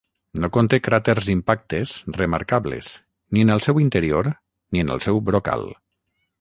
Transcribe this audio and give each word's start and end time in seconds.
No 0.43 0.47
conté 0.53 0.77
cràters 0.87 1.27
impactes 1.33 1.93
remarcables 2.15 2.89
ni 3.37 3.47
en 3.47 3.55
el 3.59 3.63
seu 3.69 3.85
interior 3.87 4.33
ni 4.33 4.85
en 4.87 4.93
el 4.97 5.07
seu 5.11 5.25
brocal. 5.33 5.71